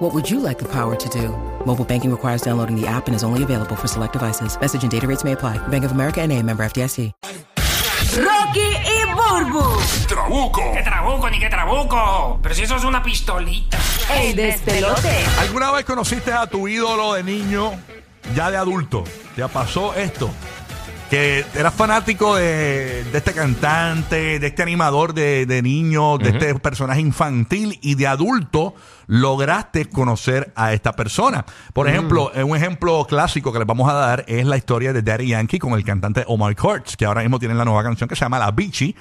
What 0.00 0.14
would 0.14 0.30
you 0.30 0.40
like 0.40 0.58
the 0.58 0.64
power 0.64 0.96
to 0.96 1.08
do? 1.10 1.28
Mobile 1.66 1.84
banking 1.84 2.10
requires 2.10 2.40
downloading 2.40 2.74
the 2.74 2.86
app 2.86 3.06
and 3.06 3.14
is 3.14 3.22
only 3.22 3.42
available 3.42 3.76
for 3.76 3.86
select 3.86 4.14
devices. 4.14 4.58
Message 4.58 4.82
and 4.82 4.90
data 4.90 5.06
rates 5.06 5.24
may 5.24 5.32
apply. 5.32 5.58
Bank 5.68 5.84
of 5.84 5.92
America 5.92 6.22
and 6.22 6.32
a 6.32 6.42
member 6.42 6.64
FDIC. 6.64 7.12
Rocky 8.16 8.60
y 8.60 9.04
Burbu, 9.14 9.60
Trabuco. 10.08 10.72
¡Qué 10.72 10.82
trabuco, 10.82 11.28
ni 11.28 11.38
qué 11.38 11.50
trabuco! 11.50 12.40
Pero 12.42 12.54
si 12.54 12.62
eso 12.62 12.76
es 12.76 12.84
una 12.84 13.02
pistolita. 13.02 13.76
el 14.14 14.34
despelote. 14.34 15.22
¿Alguna 15.38 15.70
vez 15.70 15.84
conociste 15.84 16.32
a 16.32 16.46
tu 16.46 16.66
ídolo 16.66 17.12
de 17.12 17.22
niño, 17.22 17.72
ya 18.34 18.50
de 18.50 18.56
adulto? 18.56 19.04
¿Te 19.36 19.46
pasó 19.48 19.94
esto? 19.94 20.30
Que 21.10 21.44
eras 21.56 21.74
fanático 21.74 22.36
de, 22.36 23.02
de 23.02 23.18
este 23.18 23.32
cantante, 23.32 24.38
de 24.38 24.46
este 24.46 24.62
animador 24.62 25.12
de, 25.12 25.44
de 25.44 25.60
niños, 25.60 26.20
de 26.20 26.30
este 26.30 26.54
personaje 26.60 27.00
infantil 27.00 27.80
y 27.82 27.96
de 27.96 28.06
adulto 28.06 28.76
lograste 29.08 29.86
conocer 29.86 30.52
a 30.54 30.72
esta 30.72 30.92
persona. 30.92 31.44
Por 31.72 31.88
ejemplo, 31.88 32.30
eh, 32.32 32.44
un 32.44 32.56
ejemplo 32.56 33.04
clásico 33.08 33.52
que 33.52 33.58
les 33.58 33.66
vamos 33.66 33.90
a 33.90 33.94
dar 33.94 34.24
es 34.28 34.46
la 34.46 34.56
historia 34.56 34.92
de 34.92 35.02
Daddy 35.02 35.26
Yankee 35.30 35.58
con 35.58 35.72
el 35.72 35.84
cantante 35.84 36.22
Omar 36.28 36.54
Kurtz, 36.54 36.96
que 36.96 37.06
ahora 37.06 37.22
mismo 37.22 37.40
tienen 37.40 37.58
la 37.58 37.64
nueva 37.64 37.82
canción 37.82 38.08
que 38.08 38.14
se 38.14 38.20
llama 38.24 38.38
La 38.38 38.52
Bichi. 38.52 38.94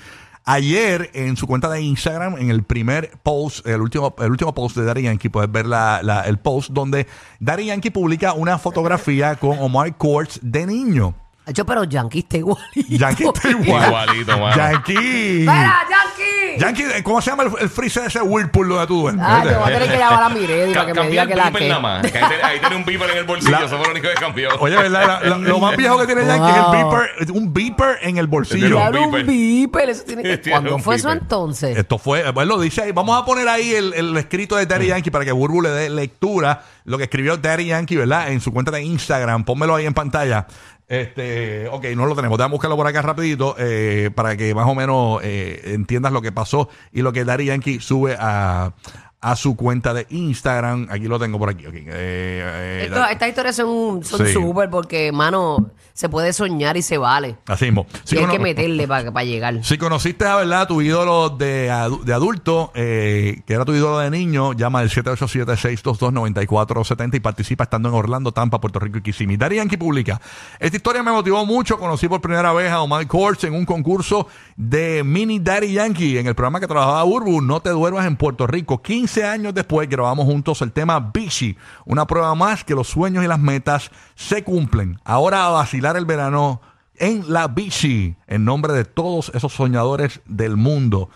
Ayer 0.46 1.12
en 1.14 1.38
su 1.38 1.46
cuenta 1.46 1.70
de 1.70 1.80
Instagram, 1.82 2.38
en 2.40 2.50
el 2.50 2.64
primer 2.64 3.12
post, 3.22 3.68
el 3.68 3.82
último, 3.82 4.16
el 4.18 4.32
último 4.32 4.52
post 4.56 4.76
de 4.78 4.84
Daddy 4.86 5.04
Yankee, 5.04 5.30
puedes 5.30 5.52
ver 5.52 5.68
la- 5.68 6.00
la- 6.02 6.22
el 6.22 6.40
post 6.40 6.72
donde 6.72 7.06
Daddy 7.40 7.66
Yankee 7.66 7.92
publica 7.92 8.34
una 8.34 8.58
fotografía 8.58 9.36
con 9.36 9.60
Omar 9.60 9.96
Kurtz 9.96 10.40
de 10.42 10.66
niño. 10.66 11.14
Yo, 11.54 11.66
pero 11.66 11.84
Yankee 11.84 12.20
está 12.20 12.38
igualito. 12.38 12.88
Yankee 12.90 13.24
está 13.26 13.50
igual. 13.50 13.88
Igualito, 13.88 14.38
mano. 14.40 14.56
Yankee. 14.56 15.40
¡Espera, 15.40 15.80
Yankee! 15.90 16.60
Yankee, 16.60 17.04
¿cómo 17.04 17.22
se 17.22 17.30
llama 17.32 17.44
el, 17.44 17.52
el 17.62 17.70
freezer 17.70 18.04
de 18.04 18.10
ese 18.10 18.22
whirlpool 18.22 18.68
donde 18.70 18.88
tú 18.88 19.02
duermes? 19.02 19.26
Ah, 19.28 19.42
te 19.44 19.54
voy 19.56 19.64
a 19.64 19.66
tener 19.74 19.90
que 19.92 19.98
llamar 19.98 20.24
a 20.24 20.30
Miredi 20.30 20.74
para 20.74 20.86
que 20.88 20.94
me 20.94 21.10
diga 21.10 21.24
el 21.24 21.30
que 21.30 21.36
la 21.36 21.44
beeper 21.46 21.62
que. 21.62 21.68
nada 21.70 21.80
más. 21.80 22.02
Que 22.12 22.18
ahí, 22.18 22.28
tiene, 22.28 22.44
ahí 22.44 22.60
tiene 22.60 22.76
un 22.76 22.86
beeper 22.86 23.10
en 23.12 23.18
el 23.18 23.24
bolsillo. 23.24 23.52
La- 23.52 23.66
Eso 23.66 23.78
fue 23.78 23.86
lo 23.86 23.92
único 23.92 24.08
que 24.10 24.14
cambió. 24.16 24.50
Oye, 24.60 24.76
¿verdad? 24.76 25.22
La- 25.24 25.30
la- 25.30 25.38
lo 25.38 25.60
más 25.60 25.78
viejo 25.78 25.98
que 26.00 26.06
tiene 26.06 26.26
Yankee 26.26 26.50
es 26.50 26.58
el 26.58 26.72
beeper, 26.72 27.32
un 27.32 27.54
beeper 27.54 27.98
en 28.02 28.18
el 28.18 28.28
bolsillo. 28.28 28.76
Claro, 28.76 29.04
un 29.04 29.12
beeper. 29.12 29.26
beeper, 29.28 29.90
eso 29.90 30.04
tiene 30.04 30.24
que... 30.24 30.38
Tiene 30.38 30.52
¿Cuándo 30.60 30.76
un 30.76 30.84
fue 30.84 30.96
eso 30.96 31.08
beeper. 31.08 31.24
entonces? 31.24 31.78
Esto 31.78 31.98
fue, 31.98 32.32
pues 32.34 32.48
lo 32.48 32.60
dice 32.60 32.82
ahí. 32.82 32.92
Vamos 32.92 33.22
a 33.22 33.26
poner 33.26 33.48
ahí 33.48 33.74
el, 33.74 33.94
el 33.94 34.18
escrito 34.18 34.56
de 34.58 34.66
Daddy 34.66 34.88
Yankee 34.88 35.12
para 35.12 35.24
que 35.26 35.32
Burbu 35.32 35.62
le 35.62 35.70
dé 35.70 35.90
lectura. 35.90 36.64
Lo 36.86 36.98
que 36.98 37.04
escribió 37.04 37.38
Daddy 37.38 37.68
Yankee, 37.68 37.96
¿verdad? 37.96 38.32
En 38.32 38.42
su 38.42 38.52
cuenta 38.52 38.72
de 38.72 38.82
Instagram. 38.82 39.44
Pónmelo 39.46 39.76
ahí 39.76 39.86
en 39.86 39.94
pantalla. 39.94 40.48
Este, 40.90 41.68
ok, 41.68 41.86
no 41.96 42.08
lo 42.08 42.16
tenemos. 42.16 42.38
Déjame 42.38 42.54
buscarlo 42.54 42.76
por 42.76 42.88
acá 42.88 43.04
rapidito 43.04 43.56
eh, 43.60 44.10
para 44.16 44.36
que 44.36 44.56
más 44.56 44.68
o 44.68 44.74
menos 44.74 45.22
eh, 45.24 45.62
entiendas 45.76 46.12
lo 46.12 46.24
que 46.24 46.32
pasó 46.32 46.68
y 46.92 47.04
lo 47.04 47.14
que 47.14 47.24
Daddy 47.24 47.46
Yankee 47.46 47.80
sube 47.80 48.18
a, 48.20 48.74
a 49.22 49.36
su 49.36 49.56
cuenta 49.58 49.94
de 49.94 50.08
Instagram. 50.10 50.88
Aquí 50.90 51.06
lo 51.08 51.20
tengo 51.20 51.38
por 51.38 51.50
aquí. 51.50 51.66
ok. 51.68 51.74
Eh, 51.76 51.84
eh, 51.92 52.84
Esto- 52.86 53.06
estas 53.06 53.30
historias 53.30 53.56
son 53.58 54.04
son 54.04 54.26
Sí. 54.26 54.34
súper 54.34 54.70
porque, 54.70 55.12
mano, 55.12 55.72
se 55.94 56.08
puede 56.08 56.32
soñar 56.32 56.78
y 56.78 56.82
se 56.82 56.98
vale. 56.98 57.36
así 57.48 57.66
mismo. 57.66 57.86
Y 58.10 58.18
hay 58.18 58.26
que 58.28 58.40
meterle 58.40 58.88
para 58.88 59.24
llegar. 59.24 59.60
Si 59.64 59.78
conociste 59.78 60.26
a 60.26 60.38
verdad 60.38 60.68
tu 60.68 60.82
ídolo 60.82 61.30
de, 61.30 61.64
de 62.06 62.14
adulto, 62.14 62.72
eh, 62.76 63.42
que 63.46 63.54
era 63.54 63.66
tu 63.66 63.74
ídolo 63.74 64.00
de 64.00 64.10
niño, 64.10 64.54
llama 64.54 64.80
al 64.80 64.90
787-622-9470 64.90 67.16
y 67.16 67.20
participa 67.20 67.66
estando 67.66 67.90
en 67.90 67.96
Orlando, 67.96 68.32
Tampa, 68.32 68.62
Puerto 68.62 68.80
Rico 68.80 69.00
y 69.00 69.02
Kissimmee. 69.02 69.36
Daddy 69.38 69.58
Yankee 69.58 69.78
publica. 69.78 70.22
Esta 70.60 70.78
historia 70.78 71.04
me 71.04 71.12
motivó 71.12 71.46
mucho. 71.46 71.78
Conocí 71.78 72.08
por 72.08 72.22
primera 72.22 72.54
vez 72.54 72.72
a 72.72 72.82
Omar 72.82 73.06
Kurtz 73.08 73.44
en 73.44 73.54
un 73.54 73.66
concurso 73.66 74.28
de 74.60 75.06
Mini 75.06 75.40
Daddy 75.40 75.72
Yankee 75.72 76.18
en 76.18 76.28
el 76.28 76.36
programa 76.36 76.60
que 76.60 76.68
trabajaba 76.68 77.04
Burbu, 77.04 77.40
No 77.40 77.62
te 77.62 77.70
duermas 77.70 78.06
en 78.06 78.18
Puerto 78.18 78.46
Rico. 78.46 78.82
15 78.82 79.24
años 79.24 79.54
después 79.54 79.88
grabamos 79.88 80.26
juntos 80.26 80.62
el 80.62 80.74
tema 80.74 81.00
Bichi, 81.00 81.56
una 81.86 82.06
prueba 82.06 82.36
más 82.36 82.66
que 82.66 82.76
los 82.76 82.90
sueños 82.90 83.24
y 83.24 83.28
las 83.28 83.40
metas 83.40 83.90
se 84.16 84.44
cumplen. 84.44 85.00
Ahora 85.06 85.46
a 85.46 85.50
vacilar 85.50 85.96
el 85.96 86.06
verano 86.06 86.60
en 86.96 87.32
la 87.32 87.48
bici, 87.48 88.18
en 88.28 88.44
nombre 88.44 88.74
de 88.74 88.84
todos 88.84 89.32
esos 89.34 89.54
soñadores 89.54 90.20
del 90.26 90.58
mundo. 90.58 91.10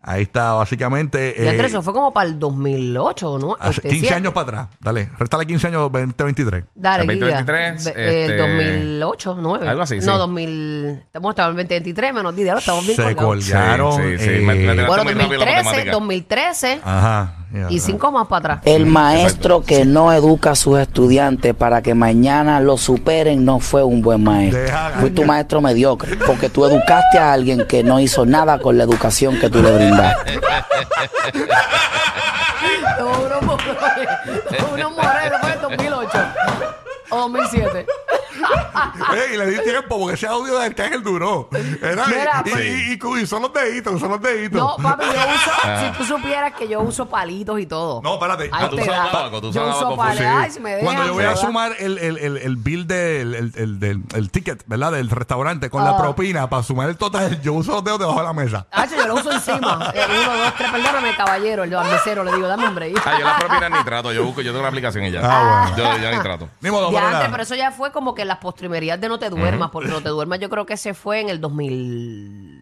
Ahí 0.00 0.22
está, 0.22 0.52
básicamente. 0.52 1.34
Y 1.36 1.42
eh, 1.42 1.48
Andrés, 1.50 1.72
eso 1.72 1.82
fue 1.82 1.92
como 1.92 2.12
para 2.12 2.28
el 2.28 2.38
2008, 2.38 3.38
¿no? 3.40 3.56
hace 3.58 3.80
Este, 3.80 3.88
15 3.88 4.06
sí, 4.08 4.14
años 4.14 4.32
para 4.32 4.44
atrás. 4.44 4.68
Dale, 4.80 5.10
réstale 5.18 5.44
15 5.46 5.66
años, 5.66 5.80
2023. 5.92 6.64
Dale, 6.74 7.02
El 7.02 7.08
Guilla. 7.10 7.26
2023, 7.42 7.84
Ve- 7.84 7.92
eh, 7.96 8.20
este, 8.24 8.36
2008, 8.36 9.36
9. 9.40 9.68
algo 9.68 9.82
así, 9.82 10.00
sí. 10.00 10.06
No, 10.06 10.16
2000. 10.18 11.02
Estamos 11.06 11.34
en 11.36 11.40
el 11.42 11.46
2023, 11.54 12.14
menos 12.14 12.36
10, 12.36 12.48
ahora 12.48 12.60
estamos 12.60 12.84
bien 12.86 12.96
Se 12.96 13.16
colgaron. 13.16 13.92
Sí, 13.96 14.02
sí, 14.18 14.24
sí. 14.24 14.30
eh, 14.30 14.40
Me- 14.40 14.54
me- 14.54 14.74
me- 14.74 14.86
Bueno, 14.86 15.04
muy 15.04 15.12
rápido 15.14 15.28
la 15.40 15.46
2013, 15.46 15.64
matemática. 15.64 15.92
2013 15.92 16.80
Ajá. 16.84 17.34
Y 17.70 17.80
cinco 17.80 18.12
más 18.12 18.26
para 18.26 18.54
atrás. 18.54 18.60
El 18.64 18.86
maestro 18.86 19.62
que 19.62 19.84
no 19.84 20.12
educa 20.12 20.50
a 20.50 20.54
sus 20.54 20.78
estudiantes 20.78 21.54
para 21.54 21.82
que 21.82 21.94
mañana 21.94 22.60
lo 22.60 22.76
superen 22.76 23.44
no 23.44 23.60
fue 23.60 23.82
un 23.82 24.02
buen 24.02 24.22
maestro. 24.22 24.60
Fue 25.00 25.10
tu 25.10 25.24
maestro 25.24 25.60
mediocre, 25.60 26.16
porque 26.26 26.48
tú 26.50 26.66
educaste 26.66 27.18
a 27.18 27.32
alguien 27.32 27.66
que 27.66 27.82
no 27.82 28.00
hizo 28.00 28.26
nada 28.26 28.58
con 28.58 28.76
la 28.76 28.84
educación 28.84 29.38
que 29.38 29.48
tú 29.48 29.62
le 29.62 29.72
brindaste. 29.72 30.40
Uno 34.72 34.90
Moreno 34.90 35.36
fue 35.40 35.52
en 35.52 35.60
2008 35.62 36.18
o 37.10 37.16
2007. 37.16 37.86
Ey, 39.30 39.36
le 39.36 39.46
di 39.46 39.58
tiempo 39.62 39.98
porque 39.98 40.14
ese 40.14 40.26
audio 40.26 40.58
de 40.58 40.66
Arcángel 40.66 41.02
duró. 41.02 41.48
Era, 41.82 42.06
Mira, 42.06 42.42
y, 42.44 42.50
pues- 42.50 42.64
y- 42.64 43.18
y- 43.18 43.22
y 43.22 43.26
son 43.26 43.42
los 43.42 43.52
deditos, 43.52 44.00
son 44.00 44.10
los 44.10 44.20
deditos. 44.20 44.60
No, 44.60 44.76
papi, 44.82 45.04
yo 45.06 45.10
uso, 45.34 45.80
si 45.80 45.98
tú 45.98 46.04
supieras 46.04 46.52
que 46.54 46.68
yo 46.68 46.80
uso 46.80 47.06
palitos 47.06 47.58
y 47.60 47.66
todo. 47.66 48.00
No, 48.02 48.14
espérate. 48.14 48.48
Ah, 48.52 48.68
tú 48.68 48.76
usas 48.76 48.86
da. 48.88 49.04
abaco, 49.04 49.40
tú 49.40 49.52
yo 49.52 49.62
usas 49.62 49.76
uso 49.76 49.86
abaco, 49.86 49.96
palitos. 49.96 50.26
Sí. 50.26 50.32
Ay, 50.38 50.50
si 50.50 50.60
me 50.60 50.70
dejan, 50.70 50.84
Cuando 50.84 51.06
yo 51.06 51.12
voy 51.14 51.24
a 51.24 51.36
sumar 51.36 51.72
el, 51.78 51.98
el, 51.98 52.18
el, 52.18 52.36
el 52.38 52.56
bill 52.56 52.86
del 52.86 53.34
el, 53.34 53.52
el, 53.56 53.80
del- 53.80 54.02
el 54.14 54.30
ticket, 54.30 54.62
¿verdad? 54.66 54.92
Del 54.92 55.10
restaurante 55.10 55.70
con 55.70 55.84
la 55.84 55.90
Ah. 55.90 55.98
propina 55.98 56.48
para 56.48 56.62
sumar 56.62 56.88
el 56.88 56.96
total, 56.96 57.40
yo 57.42 57.52
uso 57.54 57.72
los 57.72 57.84
dedos 57.84 57.98
debajo 57.98 58.18
de 58.20 58.26
la 58.26 58.32
mesa. 58.32 58.66
Ah, 58.70 58.86
yo 58.86 59.06
lo 59.06 59.14
uso 59.14 59.32
encima. 59.32 59.92
Eh, 59.98 60.04
Uno, 60.22 60.36
dos, 60.36 60.54
tres, 60.56 60.70
perdóname, 60.70 61.16
caballero. 61.16 61.64
Yo 61.64 61.80
al 61.80 61.90
mesero 61.90 62.22
le 62.24 62.32
digo, 62.32 62.46
dame 62.46 62.68
un 62.68 62.74
break. 62.74 63.00
Ah, 63.06 63.16
yo 63.18 63.24
las 63.24 63.40
propinas 63.42 63.70
ni 63.70 63.84
trato. 63.84 64.12
Yo 64.12 64.24
busco, 64.24 64.40
yo 64.42 64.50
tengo 64.52 64.60
una 64.60 64.68
aplicación 64.68 65.04
y 65.04 65.10
ya. 65.10 65.20
Ah, 65.24 65.72
Yo 65.76 65.84
ya 65.98 66.10
ni 66.12 66.18
trato. 66.20 66.48
Ni 66.60 66.70
modo, 66.70 66.96
antes, 66.96 67.28
pero 67.30 67.42
eso 67.42 67.54
ya 67.54 67.70
fue 67.72 67.90
como 67.92 68.14
que 68.14 68.24
las 68.28 68.38
postrimerías 68.38 69.00
de 69.00 69.08
No 69.08 69.18
Te 69.18 69.30
Duermas, 69.30 69.70
porque 69.70 69.88
No 69.88 70.00
Te 70.00 70.10
Duermas 70.10 70.38
yo 70.38 70.48
creo 70.48 70.66
que 70.66 70.76
se 70.76 70.94
fue 70.94 71.20
en 71.20 71.30
el 71.30 71.40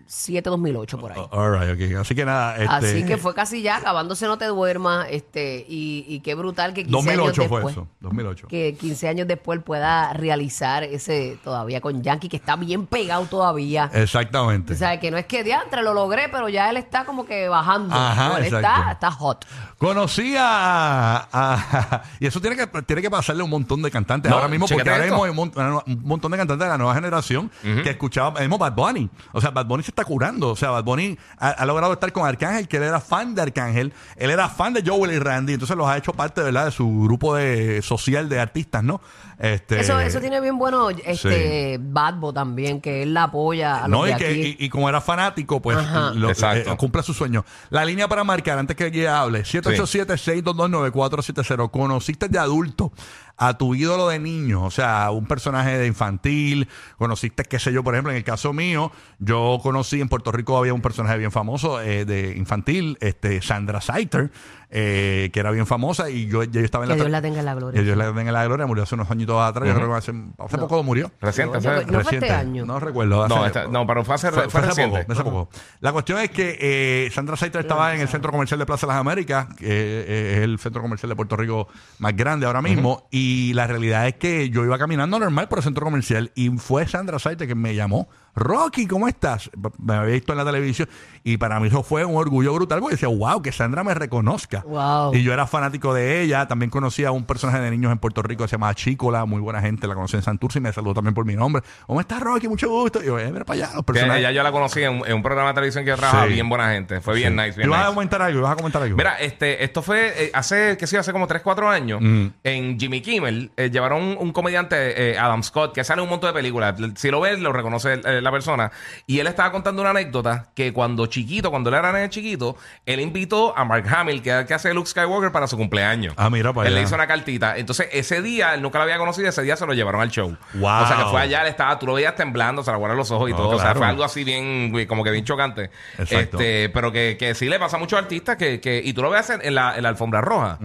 2007, 0.06 0.50
2008, 0.50 0.98
por 0.98 1.12
ahí. 1.12 1.20
All 1.30 1.52
right, 1.58 1.92
ok. 1.94 2.00
Así 2.00 2.14
que 2.14 2.24
nada. 2.24 2.56
Este, 2.56 2.68
Así 2.68 3.04
que 3.06 3.16
fue 3.16 3.34
casi 3.34 3.60
ya 3.62 3.76
acabándose 3.76 4.26
No 4.26 4.38
Te 4.38 4.46
Duermas, 4.46 5.08
este, 5.10 5.64
y, 5.68 6.04
y 6.08 6.20
qué 6.20 6.34
brutal 6.34 6.72
que 6.74 6.84
15 6.84 6.92
2008 6.92 7.22
años 7.22 7.48
fue 7.48 7.58
después. 7.58 7.72
eso. 7.74 7.88
2008. 8.00 8.46
Que 8.48 8.76
15 8.78 9.08
años 9.08 9.26
después 9.28 9.58
él 9.58 9.64
pueda 9.64 10.12
realizar 10.12 10.84
ese 10.84 11.38
todavía 11.42 11.80
con 11.80 12.02
Yankee, 12.02 12.28
que 12.28 12.36
está 12.36 12.54
bien 12.56 12.86
pegado 12.86 13.24
todavía. 13.26 13.90
Exactamente. 13.92 14.74
O 14.74 14.76
sea, 14.76 15.00
que 15.00 15.10
no 15.10 15.16
es 15.18 15.26
que 15.26 15.42
diantre 15.42 15.82
lo 15.82 15.92
logré, 15.92 16.28
pero 16.28 16.48
ya 16.48 16.70
él 16.70 16.76
está 16.76 17.04
como 17.04 17.26
que 17.26 17.48
bajando. 17.48 17.94
Ajá, 17.94 18.28
No, 18.28 18.36
él 18.38 18.44
está, 18.44 18.92
está 18.92 19.10
hot. 19.10 19.44
Conocí 19.78 20.34
a, 20.38 21.28
a- 21.32 22.02
y 22.20 22.26
eso 22.26 22.40
tiene 22.40 22.56
que 22.56 22.66
tiene 22.82 23.02
que 23.02 23.10
pasarle 23.10 23.42
a 23.42 23.44
un 23.44 23.50
montón 23.50 23.82
de 23.82 23.90
cantantes 23.90 24.30
No, 24.30 24.36
ahora 24.36 24.48
mismo 24.48 24.66
porque 24.66 24.88
ahora 24.88 25.02
mismo 25.04 25.26
esto. 25.26 25.60
hay 25.60 25.66
un, 25.66 25.82
un 25.86 26.02
montón 26.08 26.30
de 26.32 26.38
cantantes 26.38 26.64
de 26.64 26.70
la 26.70 26.78
nueva 26.78 26.94
generación 26.94 27.50
que 27.62 27.90
escuchaban 27.90 28.48
Bad 28.56 28.72
Bunny. 28.74 29.10
O 29.32 29.40
sea, 29.40 29.50
Bad 29.50 29.66
Bunny 29.66 29.82
se 29.82 29.90
está 29.96 30.04
curando. 30.04 30.50
O 30.50 30.56
sea, 30.56 30.70
Bad 30.70 30.84
Bunny 30.84 31.18
ha, 31.38 31.48
ha 31.50 31.66
logrado 31.66 31.92
estar 31.92 32.12
con 32.12 32.24
Arcángel, 32.26 32.68
que 32.68 32.76
él 32.76 32.82
era 32.84 33.00
fan 33.00 33.34
de 33.34 33.42
Arcángel, 33.42 33.92
él 34.16 34.30
era 34.30 34.48
fan 34.48 34.72
de 34.74 34.82
Joel 34.86 35.12
y 35.12 35.18
Randy, 35.18 35.54
entonces 35.54 35.76
los 35.76 35.88
ha 35.88 35.96
hecho 35.96 36.12
parte, 36.12 36.42
¿verdad? 36.42 36.66
De 36.66 36.70
su 36.70 37.02
grupo 37.04 37.34
de 37.34 37.80
social 37.82 38.28
de 38.28 38.38
artistas, 38.40 38.84
¿no? 38.84 39.00
Este, 39.38 39.80
Eso, 39.80 40.00
eso 40.00 40.18
tiene 40.18 40.40
bien 40.40 40.56
bueno 40.58 40.88
este 40.90 41.76
Badbo 41.78 42.32
también, 42.32 42.80
que 42.80 43.02
él 43.02 43.12
la 43.12 43.24
apoya 43.24 43.84
a 43.84 43.88
los 43.88 43.90
No, 43.90 44.04
de 44.04 44.12
y, 44.12 44.16
que, 44.16 44.26
aquí. 44.26 44.56
y, 44.58 44.64
y 44.64 44.68
como 44.70 44.88
era 44.88 45.02
fanático, 45.02 45.60
pues 45.60 45.76
lo- 46.14 46.30
eh, 46.30 46.64
cumple 46.78 47.02
su 47.02 47.12
sueño. 47.12 47.44
La 47.68 47.84
línea 47.84 48.08
para 48.08 48.24
marcar, 48.24 48.58
antes 48.58 48.74
que 48.76 48.86
ella 48.86 49.20
hable, 49.20 49.42
787-622-9470. 49.44 51.70
Conociste 51.70 52.28
de 52.28 52.38
adulto 52.38 52.92
a 53.36 53.58
tu 53.58 53.74
ídolo 53.74 54.08
de 54.08 54.18
niño, 54.18 54.64
o 54.64 54.70
sea, 54.70 55.10
un 55.10 55.26
personaje 55.26 55.76
de 55.78 55.86
infantil, 55.86 56.68
conociste, 56.96 57.44
qué 57.44 57.58
sé 57.58 57.72
yo, 57.72 57.84
por 57.84 57.94
ejemplo, 57.94 58.10
en 58.10 58.16
el 58.18 58.24
caso 58.24 58.52
mío, 58.52 58.92
yo 59.18 59.58
conocí 59.62 60.00
en 60.00 60.08
Puerto 60.08 60.32
Rico 60.32 60.56
había 60.56 60.72
un 60.72 60.80
personaje 60.80 61.18
bien 61.18 61.32
famoso 61.32 61.80
eh, 61.80 62.04
de 62.04 62.36
infantil, 62.36 62.96
este 63.00 63.42
Sandra 63.42 63.80
Saiter, 63.80 64.30
eh, 64.78 65.30
que 65.32 65.40
era 65.40 65.50
bien 65.52 65.64
famosa 65.66 66.10
y 66.10 66.26
yo, 66.26 66.44
yo 66.44 66.60
estaba 66.60 66.84
en 66.84 66.90
Que 66.90 66.96
la 66.96 67.02
Dios 67.04 67.10
la 67.10 67.22
tenga 67.22 67.38
en 67.40 67.44
la 67.46 67.54
gloria. 67.54 67.80
que 67.80 67.84
Dios 67.84 67.96
la 67.96 68.08
tenga 68.08 68.20
en 68.20 68.32
la 68.34 68.44
gloria, 68.44 68.66
murió 68.66 68.82
hace 68.82 68.94
unos 68.94 69.10
añitos 69.10 69.40
atrás, 69.40 69.66
yo 69.66 69.74
creo 69.74 69.88
que 69.88 69.94
hace, 69.96 70.12
hace 70.38 70.58
poco 70.58 70.82
murió. 70.82 71.10
Reciente, 71.20 71.54
Yo- 71.54 71.60
¿sabes? 71.62 71.86
No 71.86 72.00
fue 72.02 72.14
este 72.18 72.30
año. 72.30 72.66
No 72.66 72.78
recuerdo. 72.78 73.24
hace- 73.24 73.34
No, 73.34 73.46
esta- 73.46 73.66
no, 73.68 73.86
pero 73.86 74.04
fue 74.04 74.14
hace, 74.16 74.30
fue, 74.30 74.50
fue 74.50 74.60
hace 74.60 74.68
reciente. 74.68 75.00
poco, 75.00 75.12
hace 75.12 75.24
poco. 75.24 75.48
La 75.80 75.92
cuestión 75.92 76.18
es 76.20 76.30
que 76.30 76.58
eh, 76.60 77.10
Sandra 77.10 77.36
Saiter 77.36 77.62
estaba 77.62 77.94
en 77.94 78.02
el 78.02 78.08
centro 78.08 78.30
comercial 78.30 78.58
de 78.60 78.66
Plaza 78.66 78.86
de 78.86 78.92
las 78.92 79.00
Américas, 79.00 79.46
que 79.56 79.66
eh, 79.66 80.32
es 80.36 80.38
el 80.42 80.58
centro 80.58 80.82
comercial 80.82 81.08
de 81.08 81.16
Puerto 81.16 81.36
Rico 81.36 81.68
más 81.98 82.14
grande 82.14 82.44
ahora 82.46 82.60
mismo, 82.60 83.08
y 83.10 83.54
la 83.54 83.66
realidad 83.66 84.06
es 84.06 84.16
que 84.16 84.50
yo 84.50 84.62
iba 84.64 84.76
caminando 84.78 85.18
normal 85.18 85.48
por 85.48 85.58
el 85.60 85.64
centro 85.64 85.84
comercial 85.84 86.32
y 86.34 86.50
fue 86.58 86.86
Sandra 86.86 87.18
Saiter 87.18 87.48
que 87.48 87.54
me 87.54 87.74
llamó. 87.74 88.08
Rocky, 88.36 88.86
¿cómo 88.86 89.08
estás? 89.08 89.50
Me 89.78 89.94
había 89.94 90.12
visto 90.14 90.32
en 90.32 90.38
la 90.38 90.44
televisión 90.44 90.88
y 91.24 91.38
para 91.38 91.58
mí 91.58 91.68
eso 91.68 91.82
fue 91.82 92.04
un 92.04 92.16
orgullo 92.16 92.52
brutal 92.54 92.80
porque 92.80 92.94
decía, 92.96 93.08
wow, 93.08 93.40
que 93.42 93.50
Sandra 93.50 93.82
me 93.82 93.94
reconozca. 93.94 94.62
Wow. 94.66 95.14
Y 95.14 95.22
yo 95.22 95.32
era 95.32 95.46
fanático 95.46 95.94
de 95.94 96.20
ella. 96.22 96.46
También 96.46 96.70
conocía 96.70 97.08
a 97.08 97.10
un 97.12 97.24
personaje 97.24 97.58
de 97.60 97.70
niños 97.70 97.90
en 97.90 97.98
Puerto 97.98 98.22
Rico 98.22 98.44
que 98.44 98.48
se 98.48 98.56
llamaba 98.56 98.74
Chicola, 98.74 99.24
muy 99.24 99.40
buena 99.40 99.60
gente, 99.62 99.86
la 99.86 99.94
conocí 99.94 100.16
en 100.16 100.22
Santurce 100.22 100.58
y 100.58 100.62
me 100.62 100.72
saludó 100.72 100.94
también 100.94 101.14
por 101.14 101.24
mi 101.24 101.34
nombre. 101.34 101.62
¿Cómo 101.86 101.98
estás, 102.00 102.20
Rocky? 102.20 102.46
Mucho 102.46 102.68
gusto. 102.68 103.02
Y 103.02 103.06
yo, 103.06 103.18
eh, 103.18 103.32
mira 103.32 103.44
para 103.46 103.64
allá, 103.64 103.66
los 103.74 103.84
Que 103.84 103.92
personajes. 103.94 104.20
ella 104.20 104.30
yo 104.32 104.42
la 104.42 104.52
conocí 104.52 104.82
en, 104.82 105.02
en 105.06 105.14
un 105.14 105.22
programa 105.22 105.48
de 105.50 105.54
televisión 105.54 105.84
que 105.84 105.90
yo 105.90 105.96
trabajaba 105.96 106.26
Sí. 106.26 106.34
bien 106.34 106.48
buena 106.48 106.70
gente. 106.72 107.00
Fue 107.00 107.14
bien 107.14 107.34
nice, 107.36 107.56
bien 107.56 107.68
¿Ibas 107.68 107.78
nice. 107.80 107.90
a 107.90 107.94
comentar 107.94 108.20
algo? 108.22 108.38
¿Ibas 108.40 108.52
a 108.52 108.56
comentar 108.56 108.82
algo? 108.82 108.96
Mira, 108.98 109.18
este, 109.18 109.64
esto 109.64 109.80
fue 109.82 110.24
eh, 110.26 110.30
hace, 110.34 110.76
qué 110.76 110.86
sé 110.86 110.96
yo, 110.96 111.00
hace 111.00 111.12
como 111.12 111.26
3, 111.26 111.40
4 111.42 111.68
años. 111.70 112.00
Mm. 112.02 112.26
En 112.44 112.78
Jimmy 112.78 113.00
Kimmel 113.00 113.50
eh, 113.56 113.70
llevaron 113.70 114.02
un, 114.02 114.16
un 114.20 114.32
comediante, 114.32 115.12
eh, 115.12 115.18
Adam 115.18 115.42
Scott, 115.42 115.74
que 115.74 115.82
sale 115.84 116.00
en 116.02 116.04
un 116.04 116.10
montón 116.10 116.28
de 116.28 116.34
películas. 116.34 116.74
Si 116.96 117.10
lo 117.10 117.20
ves, 117.20 117.38
lo 117.40 117.52
reconoce 117.52 117.94
eh, 118.04 118.20
la 118.26 118.32
persona. 118.32 118.70
Y 119.06 119.18
él 119.18 119.26
estaba 119.26 119.50
contando 119.52 119.82
una 119.82 119.90
anécdota 119.90 120.50
que 120.54 120.72
cuando 120.72 121.06
chiquito, 121.06 121.50
cuando 121.50 121.70
él 121.70 121.76
era 121.76 121.92
nene 121.92 122.10
chiquito, 122.10 122.56
él 122.84 123.00
invitó 123.00 123.56
a 123.56 123.64
Mark 123.64 123.86
Hamill, 123.88 124.22
que 124.22 124.44
que 124.46 124.54
hace 124.54 124.72
Luke 124.74 124.88
Skywalker, 124.88 125.32
para 125.32 125.46
su 125.46 125.56
cumpleaños. 125.56 126.14
Ah, 126.16 126.30
mira 126.30 126.52
para 126.52 126.68
Él 126.68 126.74
le 126.74 126.82
hizo 126.82 126.94
una 126.94 127.06
cartita. 127.06 127.56
Entonces, 127.56 127.88
ese 127.92 128.22
día, 128.22 128.54
él 128.54 128.62
nunca 128.62 128.78
lo 128.78 128.84
había 128.84 128.98
conocido, 128.98 129.28
ese 129.28 129.42
día 129.42 129.56
se 129.56 129.66
lo 129.66 129.74
llevaron 129.74 130.00
al 130.00 130.10
show. 130.10 130.36
Wow. 130.54 130.82
O 130.82 130.86
sea, 130.86 130.96
que 130.98 131.04
fue 131.04 131.20
allá, 131.20 131.42
él 131.42 131.48
estaba, 131.48 131.78
tú 131.78 131.86
lo 131.86 131.94
veías 131.94 132.14
temblando, 132.14 132.62
se 132.62 132.70
le 132.70 132.74
aguaron 132.74 132.96
los 132.96 133.10
ojos 133.10 133.28
y 133.28 133.32
No, 133.32 133.38
todo. 133.38 133.56
O 133.56 133.60
sea, 133.60 133.74
fue 133.74 133.86
algo 133.86 134.04
así 134.04 134.24
bien, 134.24 134.72
como 134.86 135.04
que 135.04 135.10
bien 135.10 135.24
chocante. 135.24 135.70
Exacto. 135.98 136.38
Este, 136.38 136.68
pero 136.70 136.92
que, 136.92 137.16
que 137.18 137.34
sí 137.34 137.48
le 137.48 137.58
pasa 137.58 137.76
a 137.76 137.80
muchos 137.80 137.98
artistas 137.98 138.36
que, 138.36 138.60
que 138.60 138.80
y 138.84 138.92
tú 138.92 139.02
lo 139.02 139.16
en, 139.16 139.54
la, 139.54 139.76
en 139.76 139.82
la 139.82 139.88
alfombra 139.88 140.20
roja, 140.20 140.58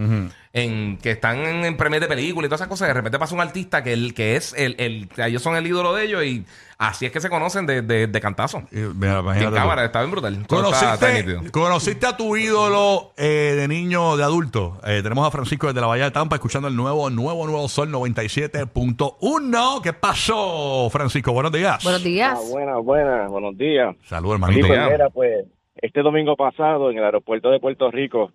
en 0.54 0.98
que 0.98 1.12
están 1.12 1.40
en, 1.46 1.64
en 1.64 1.78
premios 1.78 2.02
de 2.02 2.08
película 2.08 2.46
y 2.46 2.50
todas 2.50 2.60
esas 2.62 2.68
cosas, 2.68 2.88
de 2.90 2.94
repente 2.94 3.18
pasa 3.18 3.34
un 3.36 3.42
artista 3.42 3.84
que, 3.84 3.94
el, 3.94 4.14
que 4.14 4.36
es 4.36 4.54
el, 4.58 4.76
el, 4.80 5.08
que 5.08 5.26
ellos 5.26 5.42
son 5.42 5.56
el 5.56 5.66
ídolo 5.66 5.94
de 5.94 6.04
ellos 6.04 6.26
y 6.26 6.46
así 6.78 7.06
es 7.06 7.12
que 7.14 7.22
se 7.22 7.30
conocen 7.30 7.66
de, 7.66 7.82
de, 7.82 8.08
de 8.08 8.20
cantazo. 8.22 8.64
Y, 8.72 8.76
mira, 8.80 9.20
en 9.20 9.50
tú. 9.50 9.56
cámara, 9.56 9.86
está 9.86 10.00
bien 10.02 10.12
brutal. 10.12 10.46
Todo 10.48 10.74
está-. 10.74 10.98
¿Conociste, 10.98 11.52
conociste 11.52 12.06
a 12.06 12.18
tu 12.18 12.36
ídolo 12.36 13.14
eh, 13.18 13.54
de 13.58 13.68
niño, 13.70 14.18
de 14.18 14.24
adulto? 14.24 14.78
Eh, 14.86 15.00
tenemos 15.02 15.26
a 15.26 15.32
Francisco 15.32 15.68
desde 15.68 15.80
la 15.80 15.88
Bahía 15.88 16.04
de 16.06 16.12
Tampa 16.12 16.36
escuchando 16.36 16.68
el 16.68 16.76
nuevo, 16.76 17.10
nuevo, 17.10 17.46
nuevo 17.48 17.70
Sol 17.70 17.90
97.1. 17.90 19.82
¿Qué 19.82 19.94
pasó, 19.94 20.90
Francisco? 20.92 21.32
Buenos 21.34 21.52
días. 21.52 21.84
Buenos 21.84 22.04
días. 22.04 22.38
Ah, 22.38 22.42
buenas, 22.52 22.84
buenas, 22.84 23.30
buenos 23.30 23.58
días. 23.58 23.96
Saludos, 24.06 24.38
Sí, 24.38 24.44
hermanito. 24.44 24.68
pues 24.68 24.80
ya. 24.80 24.90
mira, 24.90 25.10
pues 25.10 25.46
este 25.76 26.02
domingo 26.02 26.36
pasado 26.36 26.92
en 26.92 26.98
el 26.98 27.04
aeropuerto 27.06 27.50
de 27.52 27.60
Puerto 27.60 27.90
Rico 27.92 28.32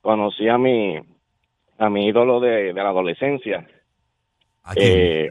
conocí 0.00 0.48
a 0.48 0.56
mi 0.58 0.96
a 1.80 1.88
mi 1.88 2.06
ídolo 2.06 2.40
de, 2.40 2.72
de 2.72 2.82
la 2.82 2.90
adolescencia, 2.90 3.66
¿A 4.62 4.74
quién? 4.74 4.86
eh, 4.86 5.30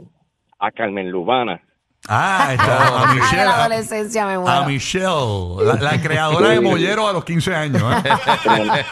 a 0.59 0.71
Carmen 0.71 1.09
Lubana. 1.11 1.61
ah, 2.07 2.49
está, 2.53 2.87
a 2.87 3.09
Ay, 3.11 3.15
Michelle. 3.15 3.39
de 3.41 3.45
la 3.45 3.51
a- 3.55 3.59
adolescencia 3.65 4.25
me 4.25 4.33
A 4.33 4.39
muero. 4.39 4.65
Michelle, 4.65 5.63
la, 5.63 5.73
la 5.75 6.01
creadora 6.01 6.49
de 6.49 6.59
Mollero 6.59 7.07
a 7.07 7.13
los 7.13 7.23
15 7.23 7.55
años. 7.55 7.83
¿eh? 7.83 8.09
Tremenda, 8.43 8.85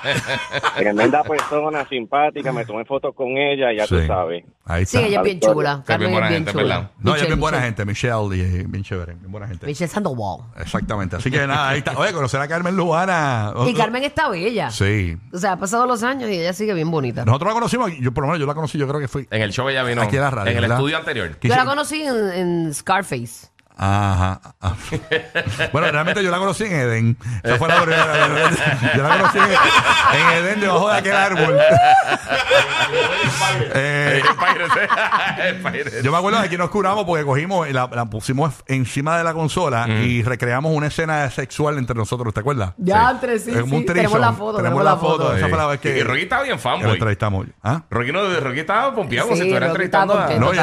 tremenda 0.76 1.24
persona, 1.24 1.88
simpática, 1.90 2.52
me 2.52 2.64
tomé 2.66 2.86
fotos 2.86 3.16
con 3.16 3.38
ella, 3.38 3.74
ya 3.74 3.88
tú 3.88 3.98
Sí. 4.00 4.08
sabes. 4.08 4.46
Ahí 4.70 4.86
Sí, 4.86 4.98
está. 4.98 5.08
ella 5.08 5.18
es 5.20 5.24
bien 5.24 5.40
chula. 5.40 5.74
Bien 5.76 5.84
Carmen 5.86 6.12
buena 6.12 6.28
es 6.28 6.32
bien 6.32 6.46
gente, 6.46 6.52
chula. 6.52 6.76
¿verdad? 6.78 6.92
No, 7.00 7.12
ella 7.12 7.16
es 7.16 7.22
Michelle, 7.22 7.28
bien 7.28 7.40
buena 7.40 7.58
Michelle. 7.58 7.68
gente, 7.76 7.86
Michelle, 7.86 8.36
y 8.38 8.42
eh, 8.42 8.66
bien 8.68 8.84
chévere, 8.84 9.14
bien 9.16 9.32
buena 9.32 9.48
gente. 9.48 9.66
Michelle 9.66 9.90
Sandoval. 9.92 10.40
Exactamente. 10.58 11.16
Así 11.16 11.32
que 11.32 11.48
nada, 11.48 11.70
ahí 11.70 11.78
está. 11.80 11.98
Oye, 11.98 12.12
conocer 12.14 12.42
a 12.42 12.48
Carmen 12.48 12.76
Lubana. 12.76 13.54
Y 13.68 13.74
Carmen 13.74 14.04
está 14.04 14.30
bella. 14.30 14.70
Sí. 14.72 15.18
O 15.32 15.38
sea, 15.38 15.54
ha 15.54 15.58
pasado 15.58 15.86
los 15.88 16.04
años 16.04 16.30
y 16.30 16.34
ella 16.40 16.54
sigue 16.54 16.74
bien 16.74 16.92
bonita. 16.92 17.24
Nosotros 17.26 17.50
la 17.50 17.54
conocimos, 17.54 17.92
yo 18.00 18.14
por 18.14 18.24
lo 18.24 18.28
menos 18.28 18.40
yo 18.40 18.46
la 18.46 18.54
conocí, 18.56 18.78
yo 18.78 18.88
creo 18.88 19.00
que 19.00 19.08
fui. 19.08 19.28
En 19.32 19.42
el 19.42 19.52
show 19.54 19.68
ella 19.70 19.84
vino. 19.84 20.02
Aquí 20.02 20.18
a 20.18 20.22
la 20.22 20.32
radio, 20.32 20.52
En 20.52 20.58
el 20.58 20.62
¿verdad? 20.62 20.78
estudio 20.78 20.98
anterior. 20.98 21.38
Yo 21.42 21.56
la 21.56 21.66
conocí 21.66 22.02
en, 22.02 22.16
en 22.32 22.74
Scarface. 22.74 23.48
Ajá. 23.78 24.42
Ah. 24.60 24.74
bueno, 25.72 25.92
realmente 25.92 26.24
yo 26.24 26.32
la 26.32 26.40
conocí 26.40 26.64
en 26.64 26.74
Edén. 26.74 27.18
Esa 27.44 27.58
fue 27.58 27.68
la. 27.68 27.86
Yo 28.96 29.04
la 29.04 29.18
conocí 29.18 29.38
en, 29.38 30.20
en 30.20 30.28
Edén, 30.44 30.60
debajo 30.62 30.90
de 30.90 30.98
aquel 30.98 31.16
árbol. 31.16 31.58
Eh, 33.74 34.22
yo 36.04 36.12
me 36.12 36.18
acuerdo 36.18 36.40
de 36.40 36.46
aquí 36.46 36.58
nos 36.58 36.70
curamos 36.70 37.06
porque 37.06 37.26
cogimos 37.26 37.68
y 37.68 37.74
la, 37.74 37.90
la 37.94 38.06
pusimos 38.06 38.54
encima 38.68 39.18
de 39.18 39.24
la 39.24 39.34
consola 39.34 39.88
y 39.88 40.24
recreamos 40.24 40.72
una 40.74 40.88
escena 40.88 41.30
sexual 41.30 41.78
entre 41.78 41.96
nosotros, 41.96 42.34
¿te 42.34 42.40
acuerdas? 42.40 42.74
Ya, 42.78 43.12
entre 43.12 43.40
sí, 43.40 43.52
Como 43.52 43.76
un 43.78 43.82
sí. 43.82 43.88
threesome. 43.88 43.94
Tenemos 44.16 44.20
la 44.20 44.34
foto, 44.34 44.58
tenemos 44.58 44.84
la 44.84 44.98
foto. 44.98 45.34
Esa 45.36 45.46
Sí. 45.46 45.50
fue 45.50 45.58
la 45.58 45.68
vez 45.68 45.80
que, 45.80 45.98
Y 45.98 46.04
Rocky 46.04 46.22
estaba 46.22 46.44
bien 46.44 46.58
que 46.58 46.64
lo 46.64 46.70
fanboy. 46.72 46.94
entrevistamos. 46.94 47.48
¿Ah? 47.64 47.82
Rocky, 47.90 48.12
no, 48.12 48.40
Rocky 48.40 48.60
estaba 48.60 48.96
pompeado 48.96 49.28
Sí, 49.30 49.34
si 49.36 49.40
estuviera 49.42 49.68
Rocky 49.68 49.84
entrevistando 49.84 50.14
contento. 50.14 50.46
No, 50.46 50.54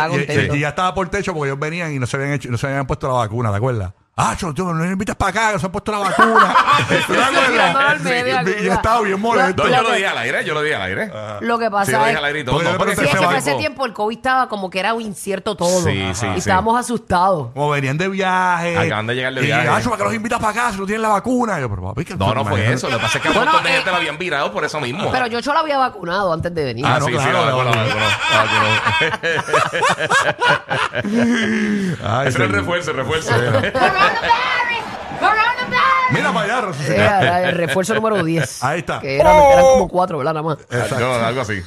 y, 0.52 0.56
y 0.56 0.60
ya 0.60 0.68
estaba 0.70 0.94
por 0.94 1.08
techo 1.08 1.32
porque 1.34 1.50
ellos 1.50 1.58
venían 1.60 1.92
y 1.94 1.98
no 1.98 2.06
se 2.06 2.16
habían 2.16 2.32
hecho, 2.32 2.50
no 2.50 2.58
se 2.58 2.66
habían 2.66 2.86
puesto 2.86 3.03
la 3.08 3.14
vacuna, 3.14 3.50
¿te 3.50 3.56
acuerdas? 3.56 3.92
Ah, 4.16 4.36
yo, 4.38 4.54
yo, 4.54 4.64
no 4.66 4.74
me 4.74 4.86
invitas 4.92 5.16
para 5.16 5.30
acá, 5.30 5.52
que 5.54 5.58
se 5.58 5.66
han 5.66 5.72
puesto 5.72 5.90
la 5.90 5.98
vacuna. 5.98 6.54
Sí, 8.04 8.10
y- 8.62 8.68
estaba 8.68 9.00
bien 9.00 9.20
molesto. 9.20 9.64
No, 9.64 9.68
Lo 9.68 9.76
yo 9.76 9.82
lo 9.82 9.90
dije 9.92 10.06
al 10.06 10.18
aire, 10.18 10.44
yo 10.44 10.54
lo 10.54 10.62
dije 10.62 10.76
al 10.76 10.82
aire. 10.82 11.10
Lo 11.40 11.58
que 11.58 11.64
Sí, 11.66 11.70
pasa 11.70 11.92
lo 11.92 11.98
dije 11.98 12.10
es... 12.12 12.16
al 12.18 12.24
aire 12.26 12.40
y 12.40 12.44
todo. 12.44 12.54
Porque 12.54 12.64
No, 12.66 12.72
yo 12.72 12.78
porque 12.78 12.96
me 12.96 12.96
Sí, 12.96 13.02
es 13.04 13.08
ese 13.10 13.18
que 13.20 13.26
fue 13.26 13.36
ese 13.38 13.54
tiempo 13.54 13.86
el 13.86 13.92
COVID 13.92 14.16
estaba 14.16 14.48
como 14.48 14.70
que 14.70 14.78
era 14.78 14.94
un 14.94 15.02
incierto 15.02 15.56
todo. 15.56 15.80
Sí, 15.82 16.10
sí, 16.14 16.26
y 16.26 16.32
sí. 16.34 16.38
estábamos 16.38 16.78
asustados. 16.78 17.48
Como 17.54 17.70
venían 17.70 17.98
de 17.98 18.08
viaje. 18.08 18.78
Acaban 18.78 19.06
de 19.08 19.14
llegar 19.16 19.34
de 19.34 19.42
y, 19.42 19.46
viaje. 19.46 19.68
Ah, 19.68 19.80
¿para 19.84 19.96
qué 19.96 20.04
los 20.04 20.14
invitas 20.14 20.38
para 20.38 20.50
acá 20.50 20.70
si 20.72 20.78
no 20.78 20.86
tienen 20.86 21.02
la 21.02 21.08
vacuna? 21.08 21.58
Y 21.58 21.62
yo, 21.62 21.68
pero 21.70 21.82
papi, 21.82 22.04
que 22.04 22.14
No, 22.16 22.32
no 22.34 22.44
fue 22.44 22.72
eso. 22.72 22.88
Lo 22.88 22.96
que 22.98 23.02
pasa 23.02 23.18
es 23.18 23.22
que 23.22 23.28
a 23.28 23.30
un 23.32 23.36
Bueno, 23.38 23.50
montón 23.52 23.64
de 23.66 23.72
eh, 23.72 23.76
gente 23.78 23.90
lo 23.90 23.96
habían 23.96 24.16
virado 24.18 24.52
por 24.52 24.64
eso 24.64 24.80
mismo. 24.80 25.10
Pero 25.10 25.26
yo, 25.26 25.40
yo 25.40 25.52
lo 25.52 25.58
había 25.58 25.78
vacunado 25.78 26.32
antes 26.32 26.54
de 26.54 26.64
venir. 26.64 26.86
Ah, 26.86 26.94
Ah, 26.94 26.98
no, 27.00 27.06
sí, 27.06 27.12
sí, 27.12 27.18
la 27.18 27.32
la 27.32 27.40
vacunó, 27.54 27.70
la 27.74 27.84
la 27.84 27.94
Ese 32.26 32.36
era 32.38 32.44
el 32.44 32.50
sí. 32.50 32.56
refuerzo, 32.56 32.90
el 32.92 32.96
refuerzo. 32.98 33.32
Mira 36.12 36.32
para 36.32 36.44
allá, 36.44 36.60
Rosy. 36.60 36.92
Era, 36.92 37.20
era 37.20 37.48
el 37.50 37.56
refuerzo 37.56 37.94
número 37.94 38.22
10. 38.22 38.62
Ahí 38.62 38.80
está. 38.80 39.00
Que 39.00 39.16
eran, 39.16 39.36
eran 39.36 39.64
como 39.64 39.88
cuatro, 39.88 40.18
¿verdad? 40.18 40.34
Nada 40.34 40.42
más. 40.42 40.58
No, 40.98 41.12
algo 41.12 41.40
así. 41.40 41.60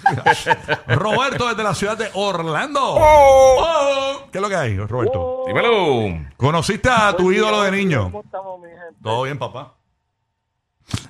Roberto 0.87 1.47
desde 1.49 1.63
la 1.63 1.73
ciudad 1.73 1.97
de 1.97 2.09
Orlando. 2.13 2.79
Oh. 2.81 4.27
¿Qué 4.31 4.37
es 4.37 4.41
lo 4.41 4.47
que 4.47 4.55
hay, 4.55 4.77
Roberto? 4.77 5.43
Dímelo. 5.47 6.27
¿Conociste 6.37 6.89
a 6.89 7.13
tu 7.15 7.31
ídolo 7.31 7.61
de 7.63 7.71
niño? 7.71 8.03
¿Cómo 8.03 8.21
estamos, 8.21 8.59
mi 8.61 8.69
gente? 8.69 8.95
Todo 9.01 9.23
bien, 9.23 9.37
papá. 9.37 9.73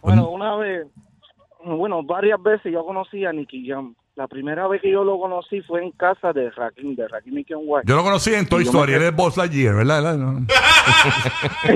Bueno, 0.01 0.29
una 0.29 0.55
vez, 0.55 0.87
bueno, 1.63 2.01
varias 2.03 2.41
veces 2.41 2.71
yo 2.73 2.85
conocí 2.85 3.25
a 3.25 3.31
Nicky 3.31 3.67
Jam. 3.67 3.93
La 4.17 4.27
primera 4.27 4.67
vez 4.67 4.81
que 4.81 4.89
yo 4.91 5.03
lo 5.03 5.19
conocí 5.19 5.61
fue 5.61 5.83
en 5.83 5.91
casa 5.91 6.33
de 6.33 6.49
Rakim, 6.49 6.95
de 6.95 7.07
Rakim 7.07 7.37
y 7.37 7.43
Ken 7.43 7.59
White. 7.63 7.87
Yo 7.87 7.95
lo 7.95 8.01
conocí 8.03 8.33
en 8.33 8.47
Toy 8.47 8.63
Story, 8.63 8.93
él 8.93 9.03
es 9.03 9.15
Buzz 9.15 9.37
Lightyear, 9.37 9.75
¿verdad? 9.75 10.01
¿verdad? 10.01 10.17
No. 10.17 10.39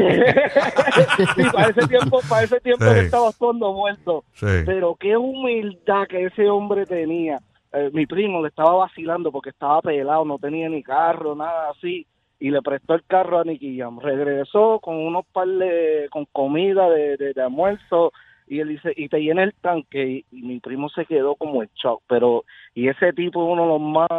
sí, 1.36 1.44
para 1.54 1.70
ese 1.70 1.88
tiempo, 1.88 2.20
para 2.28 2.44
ese 2.44 2.60
tiempo 2.62 2.84
Sí. 2.86 3.00
estaba 3.00 3.30
actuando 3.30 3.72
muerto. 3.74 4.24
Sí. 4.34 4.48
Pero 4.66 4.96
qué 5.00 5.16
humildad 5.18 6.08
que 6.10 6.26
ese 6.26 6.50
hombre 6.50 6.86
tenía. 6.88 7.40
Eh, 7.74 7.90
mi 7.94 8.06
primo 8.06 8.42
le 8.42 8.50
estaba 8.50 8.74
vacilando 8.74 9.32
porque 9.32 9.52
estaba 9.52 9.82
pelado, 9.82 10.26
no 10.26 10.38
tenía 10.40 10.68
ni 10.68 10.84
carro, 10.84 11.36
nada 11.36 11.70
así. 11.70 12.06
Y 12.40 12.50
le 12.50 12.62
prestó 12.64 12.96
el 12.96 13.04
carro 13.06 13.40
a 13.40 13.44
Nicky 13.44 13.78
Jam. 13.78 14.00
Regresó 14.00 14.80
con 14.82 14.96
unos 14.96 15.26
par 15.32 15.48
de, 15.48 16.08
con 16.12 16.26
comida 16.32 16.90
de, 16.90 17.18
de, 17.18 17.34
de 17.34 17.42
almuerzo. 17.44 18.12
Y 18.52 18.60
él 18.60 18.68
dice, 18.68 18.92
y 18.98 19.08
te 19.08 19.18
llena 19.20 19.44
el 19.44 19.54
tanque. 19.62 20.26
Y, 20.32 20.38
y 20.38 20.42
mi 20.42 20.60
primo 20.60 20.90
se 20.90 21.06
quedó 21.06 21.36
como 21.36 21.64
en 21.64 21.70
shock. 21.82 22.02
Pero, 22.10 22.44
y 22.76 22.90
ese 22.90 23.14
tipo 23.14 23.42
es 23.46 23.54
uno 23.54 23.62
de 23.62 23.68
los 23.70 23.80
más, 23.82 24.10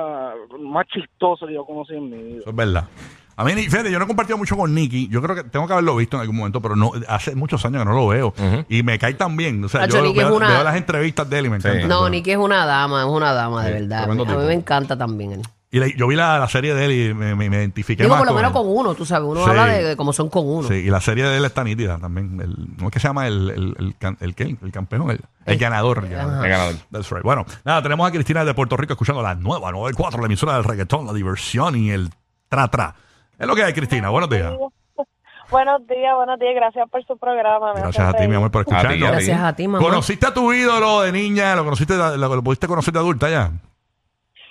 más 0.58 0.86
chistosos 0.86 1.46
que 1.46 1.54
yo 1.54 1.66
conocí 1.66 1.94
en 1.94 2.08
mi 2.10 2.16
vida. 2.16 2.38
Eso 2.40 2.48
es 2.48 2.56
verdad. 2.56 2.88
A 3.36 3.44
mí, 3.44 3.52
fíjate, 3.52 3.90
yo 3.92 3.98
no 3.98 4.04
he 4.04 4.08
compartido 4.08 4.38
mucho 4.38 4.56
con 4.56 4.74
Nicky. 4.74 5.08
Yo 5.08 5.20
creo 5.20 5.34
que 5.36 5.44
tengo 5.44 5.66
que 5.66 5.72
haberlo 5.74 5.96
visto 5.96 6.16
en 6.16 6.22
algún 6.22 6.36
momento, 6.36 6.62
pero 6.62 6.76
no 6.76 6.92
hace 7.08 7.34
muchos 7.34 7.62
años 7.66 7.82
que 7.82 7.84
no 7.90 7.94
lo 7.94 8.08
veo. 8.08 8.32
Y 8.70 8.82
me 8.82 8.98
cae 8.98 9.12
tan 9.14 9.36
bien. 9.36 9.62
O 9.64 9.68
sea, 9.68 9.86
yo 9.86 10.02
veo, 10.14 10.28
es 10.28 10.30
una- 10.34 10.48
veo 10.48 10.64
las 10.64 10.76
entrevistas 10.76 11.28
de 11.28 11.38
él 11.38 11.46
y 11.46 11.50
me 11.50 11.60
Sí. 11.60 11.68
encanta. 11.68 11.86
No, 11.88 12.08
Nicky 12.08 12.30
es 12.30 12.36
una 12.38 12.64
dama, 12.64 13.02
es 13.02 13.08
una 13.10 13.32
dama, 13.34 13.64
de 13.66 13.72
Sí, 13.74 13.80
verdad. 13.82 14.04
A 14.10 14.14
mí, 14.14 14.22
a 14.26 14.36
me 14.38 14.54
encanta 14.54 14.96
también 14.96 15.32
él. 15.32 15.42
Y 15.74 15.80
le- 15.80 15.96
yo 15.96 16.06
vi 16.06 16.16
la, 16.16 16.38
la 16.38 16.48
serie 16.48 16.74
de 16.74 16.84
él 16.84 16.92
y 16.92 17.14
me, 17.14 17.34
me- 17.34 17.48
me 17.48 17.56
identifiqué 17.56 18.02
Digo, 18.02 18.14
más 18.14 18.20
por 18.20 18.28
lo 18.28 18.34
menos 18.36 18.50
él. 18.50 18.52
con 18.58 18.66
uno, 18.68 18.94
tú 18.94 19.06
sabes. 19.06 19.26
Uno 19.26 19.42
Sí. 19.42 19.48
habla 19.50 19.66
de, 19.66 19.82
de 19.84 19.96
cómo 19.96 20.12
son 20.12 20.28
con 20.28 20.46
uno. 20.46 20.68
Sí, 20.68 20.74
y 20.74 20.90
la 20.90 21.00
serie 21.00 21.24
de 21.24 21.38
él 21.38 21.44
está 21.46 21.64
nítida 21.64 21.96
también. 21.98 22.38
El, 22.42 22.54
¿Cómo 22.76 22.88
es 22.88 22.92
que 22.92 23.00
se 23.00 23.08
llama 23.08 23.26
el, 23.26 23.48
el, 23.50 23.74
el, 23.78 23.96
can- 23.98 24.18
el 24.20 24.34
qué? 24.34 24.54
El 24.62 24.70
campeón, 24.70 25.10
el, 25.10 25.20
el 25.46 25.56
ganador. 25.58 26.04
el 26.04 26.10
ganador. 26.10 26.44
El 26.44 26.50
ganador. 26.50 26.74
That's 26.90 27.10
right. 27.10 27.22
Bueno, 27.22 27.46
nada, 27.64 27.82
tenemos 27.82 28.06
a 28.06 28.12
Cristina 28.12 28.44
de 28.44 28.52
Puerto 28.52 28.76
Rico 28.76 28.92
escuchando 28.92 29.22
la 29.22 29.34
nueva 29.34 29.72
94, 29.72 30.20
la 30.20 30.26
emisora 30.26 30.54
del 30.56 30.64
reggaetón, 30.64 31.06
la 31.06 31.14
diversión 31.14 31.74
y 31.74 31.90
el 31.90 32.10
tra-tra. 32.50 32.94
Es 33.38 33.46
lo 33.46 33.54
que 33.56 33.64
hay, 33.64 33.72
Cristina. 33.72 34.10
Buenos 34.10 34.28
días. 34.28 34.52
Buenos 35.50 35.86
días, 35.86 36.14
buenos 36.16 36.38
días. 36.38 36.52
Gracias 36.54 36.88
por 36.90 37.04
su 37.06 37.16
programa. 37.18 37.74
me 37.74 37.80
Gracias 37.80 38.06
a 38.08 38.12
ti, 38.12 38.20
mi 38.20 38.26
reír. 38.28 38.36
amor, 38.36 38.50
por 38.50 38.60
A 38.62 38.64
ti, 38.64 38.70
escucharnos. 38.72 38.92
a 38.92 38.98
ti. 39.10 39.12
Gracias 39.26 39.40
a 39.42 39.52
ti, 39.54 39.68
mamá. 39.68 39.84
¿Conociste 39.84 40.26
a 40.26 40.34
tu 40.34 40.52
ídolo 40.52 41.02
de 41.02 41.12
niña? 41.12 41.54
¿Lo 41.56 41.64
conociste, 41.64 41.94
lo, 41.96 42.16
lo 42.16 42.42
pudiste 42.42 42.66
conocer 42.66 42.92
de 42.94 43.00
adulta 43.00 43.28
ya? 43.30 43.50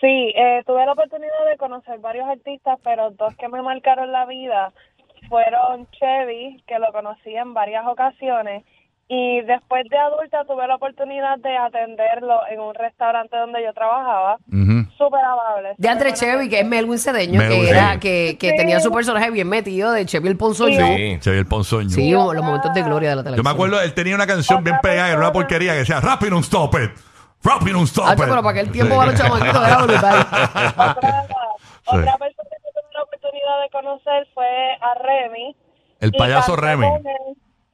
Sí, 0.01 0.33
eh, 0.35 0.63
tuve 0.65 0.85
la 0.85 0.93
oportunidad 0.93 1.45
de 1.49 1.57
conocer 1.57 1.99
varios 1.99 2.27
artistas, 2.27 2.79
pero 2.83 3.11
dos 3.11 3.35
que 3.37 3.47
me 3.47 3.61
marcaron 3.61 4.11
la 4.11 4.25
vida 4.25 4.73
fueron 5.29 5.87
Chevy, 5.91 6.63
que 6.67 6.79
lo 6.79 6.91
conocí 6.91 7.35
en 7.35 7.53
varias 7.53 7.85
ocasiones, 7.85 8.63
y 9.07 9.41
después 9.41 9.83
de 9.89 9.97
adulta 9.97 10.43
tuve 10.45 10.65
la 10.67 10.75
oportunidad 10.75 11.37
de 11.39 11.55
atenderlo 11.57 12.39
en 12.49 12.61
un 12.61 12.73
restaurante 12.73 13.35
donde 13.37 13.61
yo 13.63 13.73
trabajaba. 13.73 14.37
Ujú. 14.51 14.89
Súper 14.97 15.19
amable. 15.23 15.69
De 15.77 15.87
buena 15.95 16.13
Chevy, 16.13 16.49
que 16.49 16.61
es 16.61 16.65
Melwin 16.65 16.97
Cedeño, 16.97 17.37
Melwin, 17.39 17.61
que, 17.61 17.69
era, 17.69 17.99
que, 17.99 18.37
que 18.39 18.49
Sí. 18.51 18.55
tenía 18.57 18.79
su 18.79 18.89
personaje 18.91 19.29
bien 19.29 19.49
metido 19.49 19.91
de 19.91 20.05
Chevy 20.05 20.29
el 20.29 20.37
Ponzoño. 20.37 20.77
Sí. 20.95 21.19
Ve 21.29 21.37
el 21.37 21.45
ponzoño. 21.45 21.89
Sí, 21.89 22.09
los 22.11 22.35
momentos 22.41 22.73
de 22.73 22.81
gloria 22.83 23.09
de 23.09 23.15
la 23.17 23.21
Yo 23.21 23.25
televisión. 23.25 23.43
me 23.43 23.51
acuerdo, 23.51 23.81
él 23.81 23.93
tenía 23.93 24.15
una 24.15 24.25
canción 24.27 24.63
bien 24.63 24.77
pegada, 24.81 25.09
era 25.09 25.17
una 25.19 25.31
porquería 25.33 25.73
que 25.73 25.79
decía 25.79 25.99
Rapid 25.99 26.31
un 26.33 26.39
stop 26.39 26.73
it. 26.81 26.91
Rapid 27.43 27.75
un 27.75 27.83
stop 27.87 28.05
Ah, 28.07 28.13
pero 28.17 28.35
para 28.35 28.49
aquel 28.51 28.71
tiempo 28.71 29.03
los 29.03 29.15
chamaquitos 29.15 29.67
era 29.67 29.77
brutal. 29.83 30.19
Otra, 30.19 31.25
otra 31.85 32.17
persona 32.17 32.49
que 32.51 32.71
tuve 32.71 32.91
la 32.93 33.03
oportunidad 33.03 33.61
de 33.63 33.69
conocer 33.71 34.27
fue 34.33 34.45
a 34.79 34.93
Remy. 35.03 35.55
El 35.99 36.11
payaso 36.13 36.55
Remy. 36.55 36.87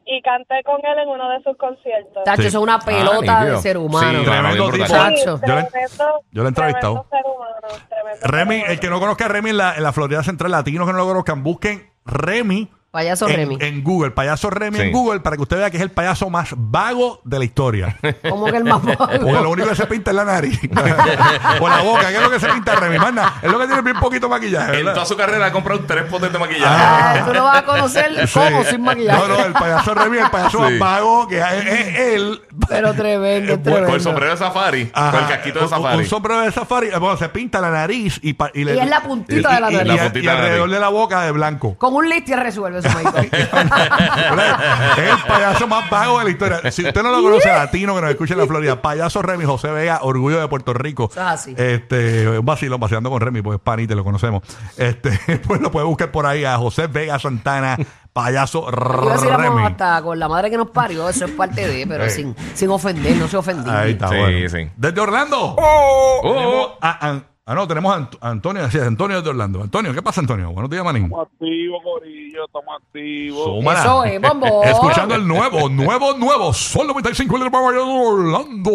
y 0.09 0.21
canté 0.21 0.63
con 0.63 0.77
él 0.85 0.99
en 0.99 1.09
uno 1.09 1.29
de 1.31 1.43
sus 1.43 1.57
conciertos. 1.57 2.23
Tacho, 2.23 2.41
Sí. 2.41 2.47
eso 2.47 2.57
es 2.59 2.63
una 2.63 2.79
pelota 2.79 3.17
Ah, 3.27 3.39
nítido. 3.41 3.55
de 3.57 3.61
ser 3.61 3.77
humano. 3.77 4.19
Sí, 4.19 4.25
Tremendo 4.25 4.71
tipo. 4.71 4.85
Chacho. 4.85 5.41
Yo 5.45 5.55
le- 5.55 5.63
tremendo, 5.65 6.05
yo 6.31 6.41
lo 6.41 6.45
he 6.45 6.47
entrevistado. 6.47 7.05
tremendo 7.09 7.09
ser 7.09 7.25
humano, 7.25 7.85
tremendo 7.89 8.27
Remy, 8.27 8.55
humano. 8.55 8.71
el 8.71 8.79
que 8.79 8.89
no 8.89 8.99
conozca 9.01 9.25
a 9.25 9.27
Remy 9.27 9.49
en 9.49 9.57
la, 9.57 9.75
en 9.75 9.83
la 9.83 9.91
Florida 9.91 10.23
Central, 10.23 10.51
latinos 10.51 10.87
que 10.87 10.93
no 10.93 10.99
lo 10.99 11.05
conozcan, 11.07 11.43
busquen 11.43 11.91
Remy. 12.05 12.71
Payaso 12.97 13.29
en, 13.29 13.35
Remy. 13.35 13.57
en 13.61 13.83
Google, 13.83 14.09
payaso 14.09 14.49
Remy 14.49 14.75
Sí. 14.77 14.83
en 14.85 14.91
Google, 14.91 15.19
para 15.19 15.35
que 15.35 15.43
usted 15.43 15.57
vea 15.57 15.69
que 15.69 15.77
es 15.77 15.83
el 15.83 15.91
payaso 15.91 16.31
más 16.31 16.49
vago 16.57 17.21
de 17.23 17.37
la 17.37 17.45
historia. 17.45 17.95
Como 18.27 18.45
que 18.47 18.57
el 18.57 18.63
más 18.63 18.81
Porque 18.97 19.19
lo 19.19 19.51
único 19.51 19.69
que 19.69 19.75
se 19.75 19.85
pinta 19.85 20.09
es 20.09 20.15
la 20.15 20.25
nariz. 20.25 20.59
o 21.61 21.69
la 21.69 21.81
boca, 21.83 22.07
que 22.09 22.15
es 22.15 22.21
lo 22.21 22.31
que 22.31 22.39
se 22.39 22.47
pinta 22.49 22.75
Remy. 22.75 22.97
Manda, 22.97 23.35
es 23.41 23.51
lo 23.51 23.59
que 23.59 23.67
tiene 23.67 23.83
bien 23.83 23.99
poquito 23.99 24.27
maquillaje. 24.27 24.71
En 24.71 24.77
¿verdad? 24.77 24.93
toda 24.95 25.05
su 25.05 25.15
carrera 25.15 25.45
ha 25.45 25.51
comprado 25.51 25.81
tres 25.85 26.05
potes 26.05 26.33
de 26.33 26.39
maquillaje. 26.39 26.65
Ah, 26.75 27.23
tú 27.27 27.33
lo 27.33 27.43
vas 27.43 27.57
a 27.57 27.65
conocer 27.65 28.27
Sí. 28.27 28.39
como 28.39 28.63
sin 28.63 28.81
maquillaje. 28.81 29.27
No, 29.27 29.37
no, 29.37 29.45
el 29.45 29.53
payaso 29.53 29.93
Remy, 29.93 30.17
el 30.17 30.29
payaso 30.31 30.57
Sí. 30.67 30.73
más 30.73 30.79
vago 30.79 31.27
que 31.27 31.37
es, 31.37 31.45
es 31.67 31.99
él. 31.99 32.41
Pero 32.67 32.93
tremendo, 32.95 33.53
Es 33.53 33.61
tremendo. 33.63 33.85
Con 33.87 33.95
el 33.95 34.01
sombrero 34.01 34.31
de 34.31 34.37
safari. 34.37 34.89
Ajá. 34.93 35.11
Con 35.11 35.19
el 35.21 35.27
casquito 35.27 35.59
de 35.59 35.65
Un- 35.65 35.69
safari. 35.69 35.97
Un, 35.99 36.05
sombrero 36.05 36.41
de 36.41 36.51
safari. 36.51 36.87
eh, 36.87 36.97
Bueno, 36.97 37.15
se 37.17 37.29
pinta 37.29 37.61
la 37.61 37.69
nariz 37.69 38.19
y, 38.23 38.33
pa- 38.33 38.49
y, 38.53 38.63
le- 38.63 38.75
Y 38.75 38.79
es 38.79 38.87
la 38.89 39.01
puntita 39.01 39.53
de 39.53 39.61
la 39.61 39.71
y- 39.71 39.73
y- 39.75 39.77
nariz. 39.77 39.93
y- 39.93 39.95
La 39.97 40.03
y 40.05 40.09
puntita 40.09 40.19
de 40.19 40.25
la 40.25 40.31
alrededor 40.33 40.59
nariz. 40.69 40.73
de 40.73 40.79
la 40.79 40.89
boca 40.89 41.21
de 41.21 41.31
blanco. 41.31 41.75
Con 41.77 41.93
un 41.95 42.09
list 42.09 42.29
y 42.29 42.33
resuelve 42.35 42.79
eso, 42.79 42.86
Michael. 42.95 43.29
es 44.97 45.09
el 45.11 45.27
payaso 45.27 45.67
más 45.67 45.89
vago 45.89 46.19
de 46.19 46.25
la 46.25 46.31
historia. 46.31 46.71
Si 46.71 46.85
usted 46.85 47.03
no 47.03 47.11
lo 47.11 47.21
conoce, 47.21 47.49
latino 47.49 47.95
que 47.95 48.01
nos 48.01 48.09
escucha 48.11 48.33
en 48.33 48.39
la 48.39 48.47
Florida, 48.47 48.81
payaso 48.81 49.21
Remy 49.21 49.45
José 49.45 49.69
Vega, 49.71 49.99
orgullo 50.01 50.39
de 50.39 50.47
Puerto 50.47 50.73
Rico. 50.73 51.09
Eso 51.11 51.21
es 51.21 51.27
así. 51.27 51.55
Este, 51.57 52.27
un 52.39 52.45
vacilón, 52.45 52.79
vaciando 52.79 53.09
con 53.09 53.21
Remy, 53.21 53.41
pues 53.41 53.59
panite, 53.59 53.95
lo 53.95 54.03
conocemos. 54.03 54.43
Este, 54.77 55.11
pues 55.47 55.61
lo 55.61 55.71
puede 55.71 55.85
buscar 55.85 56.11
por 56.11 56.25
ahí 56.25 56.45
a 56.45 56.57
José 56.57 56.87
Vega 56.87 57.19
Santana, 57.19 57.77
payaso 58.13 58.63
vamos 58.71 59.21
Remy. 59.37 59.63
hasta 59.65 60.01
con 60.01 60.17
la 60.19 60.27
madre 60.27 60.49
que 60.49 60.57
nos 60.57 60.69
parió, 60.71 61.07
eso 61.09 61.25
es 61.25 61.31
parte 61.31 61.67
de, 61.67 61.85
pero 61.87 62.09
sin, 62.09 62.35
sin 62.53 62.69
ofender, 62.69 63.15
no 63.17 63.27
se 63.27 63.37
ofendió. 63.37 63.71
Ahí 63.71 63.91
está, 63.91 64.09
Sí, 64.09 64.15
bueno. 64.15 64.49
sí. 64.49 64.69
Desde 64.75 64.99
Orlando. 65.01 65.55
Oh, 65.57 66.19
Tenemos 66.23 66.69
a- 66.81 67.09
a- 67.09 67.21
ah, 67.47 67.55
no, 67.55 67.67
tenemos 67.67 67.91
a 67.93 67.97
Ant- 67.99 68.17
Antonio, 68.21 68.63
así 68.65 68.77
es, 68.77 68.83
Antonio 68.83 69.17
desde 69.17 69.29
Orlando. 69.31 69.63
Antonio, 69.63 69.93
¿qué 69.93 70.01
pasa, 70.03 70.21
Antonio? 70.21 70.51
Buenos 70.51 70.69
días, 70.69 70.83
manín. 70.83 71.05
Estamos 71.05 71.27
activos, 71.33 71.81
Corillo, 71.83 72.45
estamos 72.45 72.75
activos. 72.79 73.43
Súmala. 73.45 73.79
Eso 73.79 74.03
es, 74.05 74.21
bombo. 74.21 74.63
Escuchando 74.65 75.15
el 75.15 75.27
nuevo, 75.27 75.69
nuevo, 75.69 76.13
nuevo 76.17 76.53
Sol 76.53 76.85
95 76.87 77.35
en 77.37 77.41
el 77.41 77.49
Orlando. 77.79 78.71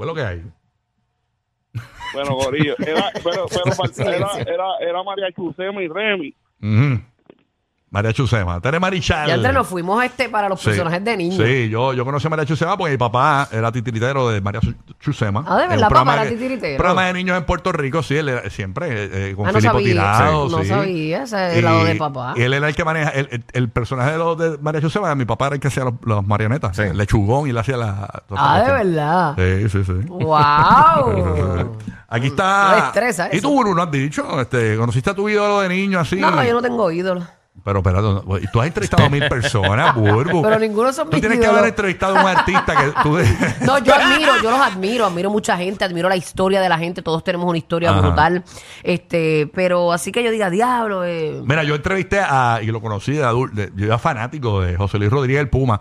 Es 0.00 0.06
lo 0.06 0.14
que 0.14 0.22
hay. 0.22 0.42
Bueno, 2.12 2.36
Corillo, 2.36 2.74
era, 2.78 3.10
pero, 3.22 3.46
pero 3.48 3.64
era, 4.10 4.28
era, 4.40 4.64
era 4.80 5.02
María 5.02 5.26
Chusema 5.32 5.80
y 5.82 5.88
Remy. 5.88 6.34
Ujú. 6.62 7.00
María 7.92 8.12
Chusema. 8.12 8.60
Tere 8.60 8.78
Marichal. 8.78 9.26
Ya 9.26 9.34
entre 9.34 9.52
nos 9.52 9.66
fuimos 9.66 10.02
este 10.04 10.28
para 10.28 10.48
los 10.48 10.60
Sí. 10.60 10.66
personajes 10.66 11.04
de 11.04 11.16
niños. 11.16 11.44
Sí, 11.44 11.68
yo, 11.68 11.92
yo 11.92 12.04
conocí 12.04 12.24
a 12.24 12.30
María 12.30 12.46
Chusema 12.46 12.76
porque 12.78 12.92
mi 12.92 12.98
papá 12.98 13.48
era 13.50 13.72
titiritero 13.72 14.28
de 14.28 14.40
María 14.40 14.60
Chu- 14.60 14.76
Chusema. 15.00 15.44
Ah, 15.44 15.58
¿de 15.58 15.66
verdad, 15.66 15.88
papá 15.88 16.14
era 16.22 16.28
titiritero? 16.30 16.76
programa 16.78 17.06
de 17.06 17.12
niños 17.14 17.36
en 17.36 17.44
Puerto 17.44 17.72
Rico, 17.72 18.00
sí, 18.04 18.14
él 18.16 18.28
era- 18.28 18.48
siempre 18.48 18.86
eh, 18.90 19.30
eh, 19.30 19.34
con 19.34 19.48
Ah, 19.48 19.50
no 19.50 19.58
Filipo 19.58 19.72
sabía. 19.74 19.88
Tirado. 19.92 20.48
Sí. 20.48 20.54
No 20.56 20.64
sabía, 20.64 21.22
ese 21.24 21.48
es 21.50 21.56
el 21.56 21.64
lado 21.64 21.84
de 21.84 21.94
papá. 21.96 22.34
y 22.36 22.42
él 22.42 22.52
era 22.54 22.68
el 22.68 22.76
que 22.76 22.84
maneja, 22.84 23.10
el, 23.10 23.28
el- 23.32 23.44
el 23.52 23.68
personaje 23.70 24.12
de, 24.12 24.18
los 24.18 24.38
de 24.38 24.58
María 24.58 24.80
Chusema, 24.80 25.12
mi 25.16 25.24
papá 25.24 25.46
era 25.48 25.54
el 25.56 25.60
que 25.60 25.66
hacía 25.66 25.82
los, 25.82 25.94
los 26.04 26.24
marionetas. 26.24 26.76
Sí. 26.76 26.82
El 26.82 26.96
lechugón 26.96 27.48
y 27.48 27.52
le 27.52 27.58
hacía 27.58 27.76
la... 27.76 28.22
Ah, 28.36 28.62
de 28.64 28.72
verdad. 28.72 29.34
Sí, 29.36 29.68
sí, 29.68 29.84
sí. 29.84 29.92
¡Wow! 30.06 31.76
Aquí 32.08 32.26
está. 32.28 32.86
estresa 32.86 33.28
¿Y 33.32 33.38
eso. 33.38 33.48
tú, 33.48 33.60
Bruno, 33.60 33.82
has 33.82 33.90
dicho? 33.90 34.40
Este, 34.40 34.76
¿Conociste 34.76 35.10
a 35.10 35.14
tu 35.14 35.28
ídolo 35.28 35.60
de 35.60 35.68
niño 35.68 35.98
así? 35.98 36.16
No, 36.16 36.42
yo 36.44 36.52
no 36.52 36.62
tengo 36.62 36.88
ídolo. 36.92 37.24
Pero, 37.62 37.82
no, 37.82 38.22
tú 38.52 38.60
has 38.60 38.66
entrevistado 38.66 39.04
a 39.04 39.08
mil 39.10 39.28
personas, 39.28 39.94
Burbu. 39.96 40.42
Pero 40.42 40.58
ninguno 40.58 40.92
son 40.92 41.06
Tú 41.10 41.12
mis 41.16 41.20
tienes 41.20 41.38
que 41.38 41.44
ídolos. 41.44 41.58
haber 41.60 41.68
entrevistado 41.70 42.16
a 42.18 42.22
un 42.22 42.28
artista 42.28 42.74
que 42.76 42.92
tú... 43.02 43.18
No, 43.66 43.78
yo 43.78 43.94
admiro, 43.94 44.32
yo 44.42 44.50
los 44.50 44.60
admiro, 44.60 45.06
admiro 45.06 45.30
mucha 45.30 45.56
gente, 45.56 45.84
admiro 45.84 46.08
la 46.08 46.16
historia 46.16 46.60
de 46.60 46.68
la 46.68 46.78
gente, 46.78 47.02
todos 47.02 47.22
tenemos 47.22 47.46
una 47.48 47.58
historia 47.58 47.90
Ajá. 47.90 48.00
brutal. 48.00 48.44
Este, 48.82 49.50
pero 49.54 49.92
así 49.92 50.10
que 50.12 50.22
yo 50.24 50.30
diga, 50.30 50.50
diablo, 50.50 51.04
eh, 51.04 51.40
Mira, 51.44 51.62
yo 51.64 51.74
entrevisté 51.74 52.20
a, 52.20 52.60
y 52.62 52.66
lo 52.66 52.80
conocí 52.80 53.12
de 53.12 53.24
adulto, 53.24 53.56
de- 53.56 53.70
yo 53.76 53.86
era 53.86 53.98
fanático 53.98 54.60
de 54.62 54.76
José 54.76 54.98
Luis 54.98 55.10
Rodríguez 55.10 55.40
el 55.40 55.48
Puma. 55.48 55.80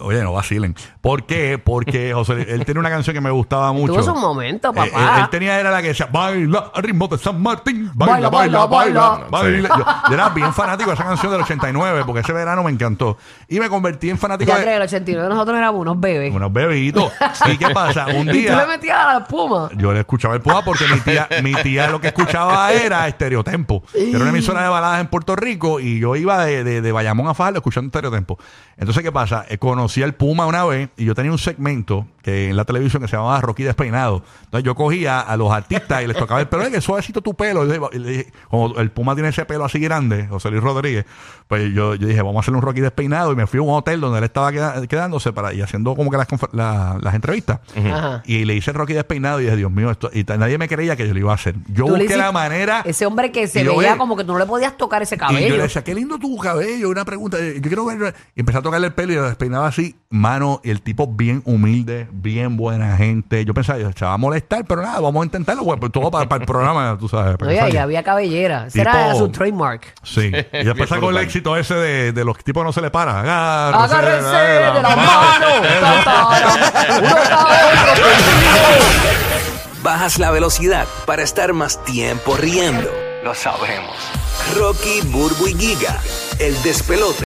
Oye, 0.00 0.22
no 0.22 0.32
vacilen. 0.32 0.74
¿Por 1.00 1.24
qué? 1.24 1.58
Porque 1.58 2.12
José, 2.12 2.46
él 2.48 2.64
tenía 2.64 2.80
una 2.80 2.90
canción 2.90 3.14
que 3.14 3.20
me 3.20 3.30
gustaba 3.30 3.72
mucho. 3.72 3.92
tuvo 3.94 4.02
su 4.02 4.14
momento, 4.14 4.70
Eh, 4.70 4.72
papá. 4.74 5.16
él, 5.16 5.22
él 5.22 5.30
tenía 5.30 5.58
era 5.60 5.70
la 5.70 5.80
que 5.82 5.88
decía 5.88 6.06
baila 6.10 6.70
al 6.74 6.82
ritmo 6.82 7.08
de 7.08 7.18
San 7.18 7.40
Martín 7.40 7.90
baila 7.94 8.28
Baila, 8.28 8.28
baila 8.30 8.66
baila, 8.66 9.00
baila, 9.30 9.68
baila". 9.68 9.68
Yo, 9.78 9.84
yo 10.08 10.14
era 10.14 10.28
bien 10.30 10.52
fanático 10.52 10.90
de 10.90 10.94
esa 10.94 11.04
canción 11.04 11.32
del 11.32 11.42
89 11.42 12.02
porque 12.06 12.20
ese 12.20 12.32
verano 12.32 12.62
me 12.62 12.70
encantó 12.70 13.16
y 13.48 13.58
me 13.60 13.68
convertí 13.68 14.10
en 14.10 14.18
fanático 14.18 14.50
ya 14.52 14.58
de 14.58 14.76
el 14.76 14.82
89 14.82 15.28
nosotros 15.28 15.56
éramos 15.58 15.80
unos 15.80 15.98
bebés. 16.00 16.32
unos 16.34 16.52
bebitos 16.52 17.12
y 17.46 17.56
qué 17.56 17.70
pasa 17.70 18.06
un 18.08 18.22
y 18.22 18.26
tú 18.26 18.32
le 18.32 18.40
día 18.40 18.66
metías 18.66 18.98
a 18.98 19.12
la 19.14 19.18
espuma. 19.20 19.70
yo 19.76 19.92
le 19.92 20.00
escuchaba 20.00 20.34
el 20.34 20.40
Puma 20.40 20.62
porque 20.64 20.86
mi 20.88 21.00
tía, 21.00 21.28
mi 21.42 21.54
tía 21.54 21.90
lo 21.90 22.00
que 22.00 22.08
escuchaba 22.08 22.72
era 22.72 23.06
Estereotempo. 23.08 23.82
Era 23.94 24.18
una 24.20 24.28
emisora 24.30 24.62
de 24.62 24.68
baladas 24.68 25.00
en 25.00 25.08
Puerto 25.08 25.34
Rico 25.34 25.80
y 25.80 25.98
yo 25.98 26.14
iba 26.16 26.44
de, 26.44 26.62
de, 26.64 26.80
de 26.82 26.92
Bayamón 26.92 27.26
a 27.28 27.34
Fajardo 27.34 27.58
escuchando 27.58 27.88
Estereotempo. 27.88 28.38
Entonces, 28.76 29.02
¿qué 29.02 29.10
pasa? 29.12 29.44
Eh, 29.48 29.58
conocí 29.58 29.89
al 30.02 30.14
Puma 30.14 30.46
una 30.46 30.64
vez 30.64 30.88
y 30.96 31.04
yo 31.04 31.14
tenía 31.14 31.32
un 31.32 31.38
segmento 31.38 32.06
que 32.22 32.50
en 32.50 32.56
la 32.56 32.64
televisión 32.66 33.00
que 33.02 33.08
se 33.08 33.16
llamaba 33.16 33.40
Rocky 33.40 33.62
Despeinado. 33.62 34.22
Entonces 34.44 34.62
yo 34.64 34.74
cogía 34.74 35.20
a 35.20 35.36
los 35.38 35.50
artistas 35.50 36.02
y 36.02 36.06
les 36.06 36.16
tocaba 36.16 36.38
el 36.40 36.48
pelo, 36.48 36.64
"Ay, 36.64 36.70
que 36.70 36.80
suavecito 36.82 37.22
tu 37.22 37.32
pelo. 37.34 37.64
Y 37.64 37.68
le- 37.68 37.80
y 37.92 37.98
le 37.98 38.10
dije, 38.10 38.32
como 38.50 38.78
el 38.78 38.90
Puma 38.90 39.14
tiene 39.14 39.30
ese 39.30 39.44
pelo 39.46 39.64
así 39.64 39.78
grande, 39.80 40.26
José 40.28 40.50
Luis 40.50 40.62
Rodríguez, 40.62 41.06
pues 41.48 41.72
yo, 41.72 41.94
yo 41.94 42.06
dije, 42.06 42.20
vamos 42.20 42.36
a 42.36 42.40
hacer 42.40 42.54
un 42.54 42.60
Rocky 42.60 42.80
Despeinado 42.80 43.32
y 43.32 43.36
me 43.36 43.46
fui 43.46 43.58
a 43.58 43.62
un 43.62 43.70
hotel 43.70 44.00
donde 44.02 44.18
él 44.18 44.24
estaba 44.24 44.52
queda- 44.52 44.86
quedándose 44.86 45.32
para, 45.32 45.54
y 45.54 45.62
haciendo 45.62 45.94
como 45.96 46.10
que 46.10 46.18
las, 46.18 46.28
la- 46.52 46.98
las 47.00 47.14
entrevistas. 47.14 47.60
Ajá. 47.74 48.22
Y 48.26 48.44
le 48.44 48.54
hice 48.54 48.70
el 48.72 48.76
Rocky 48.76 48.92
despeinado 48.92 49.40
y 49.40 49.44
dije, 49.44 49.56
Dios 49.56 49.70
mío, 49.72 49.90
esto, 49.90 50.10
y 50.12 50.22
nadie 50.24 50.58
me 50.58 50.68
creía 50.68 50.96
que 50.96 51.08
yo 51.08 51.14
lo 51.14 51.20
iba 51.20 51.32
a 51.32 51.36
hacer. 51.36 51.54
Yo 51.68 51.86
busqué 51.86 52.18
la 52.18 52.32
manera. 52.32 52.82
Ese 52.84 53.06
hombre 53.06 53.32
que 53.32 53.48
se 53.48 53.64
veía 53.64 53.92
ve- 53.92 53.98
como 53.98 54.14
que 54.16 54.24
tú 54.24 54.34
no 54.34 54.38
le 54.38 54.44
podías 54.46 54.76
tocar 54.76 55.00
ese 55.02 55.14
Y 55.14 55.18
yo 55.18 55.26
cabello. 55.26 55.56
le 55.56 55.62
decía, 55.62 55.82
qué 55.82 55.94
lindo 55.94 56.18
tu 56.18 56.36
cabello, 56.36 56.90
una 56.90 57.06
pregunta. 57.06 57.38
Yo 57.40 57.62
quiero 57.62 57.86
ver. 57.86 58.14
Y 58.36 58.40
empecé 58.40 58.58
a 58.58 58.62
tocarle 58.62 58.88
el 58.88 58.92
pelo 58.92 59.12
y 59.14 59.16
lo 59.16 59.22
despeinaba 59.24 59.68
así, 59.68 59.79
mano, 60.10 60.60
y 60.64 60.70
el 60.70 60.82
tipo 60.82 61.06
bien 61.06 61.42
humilde, 61.44 62.08
bien 62.12 62.56
buena 62.56 62.96
gente. 62.96 63.44
Yo 63.44 63.54
pensaba, 63.54 63.78
se 63.78 64.04
va 64.04 64.12
a 64.14 64.16
molestar, 64.16 64.64
pero 64.66 64.82
nada, 64.82 65.00
vamos 65.00 65.22
a 65.22 65.24
intentarlo, 65.26 65.62
güey, 65.62 65.78
pues, 65.78 65.92
todo 65.92 66.10
para, 66.10 66.28
para 66.28 66.42
el 66.42 66.46
programa, 66.46 66.96
tú 66.98 67.08
sabes. 67.08 67.36
Oye, 67.40 67.78
había 67.78 68.02
cabellera. 68.02 68.66
Ese 68.66 68.80
Tipo- 68.80 68.90
era 68.90 69.14
su 69.14 69.28
trademark. 69.30 69.94
Sí. 70.02 70.32
Y 70.52 70.64
después 70.64 70.88
sacó 70.88 71.10
el 71.10 71.16
éxito 71.18 71.56
ese 71.56 71.74
de, 71.74 72.12
de 72.12 72.24
los 72.24 72.36
tipos 72.44 72.64
no 72.64 72.72
se 72.72 72.80
le 72.80 72.90
para. 72.90 73.20
Agárrese 73.20 73.94
Agárrense 73.94 74.36
de 74.36 74.82
la 74.82 74.96
mano. 74.96 75.46
Ta, 75.80 76.04
ta, 76.04 76.98
Uno 76.98 77.08
está 77.22 77.46
otro 77.92 78.04
contigo. 78.04 79.80
Bajas 79.82 80.18
la 80.18 80.30
velocidad 80.30 80.86
para 81.06 81.22
estar 81.22 81.52
más 81.54 81.82
tiempo 81.84 82.36
riendo. 82.36 82.90
Lo 83.24 83.34
sabemos. 83.34 83.96
Rocky, 84.56 85.00
Burbu 85.06 85.46
y 85.48 85.54
Giga, 85.54 85.98
el 86.38 86.60
despelote. 86.62 87.18